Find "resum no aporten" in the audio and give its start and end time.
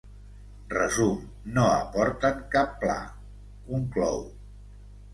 0.71-2.41